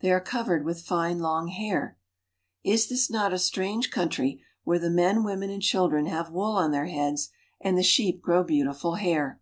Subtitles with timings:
[0.00, 1.98] They are covered with fine long hair.
[2.64, 6.70] Is this not a strange country where the men, women, and children have wool on
[6.70, 7.28] their heads
[7.60, 9.38] and the sheep grow beautiful hair